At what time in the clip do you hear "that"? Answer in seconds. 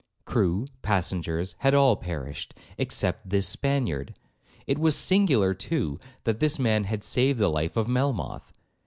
6.23-6.39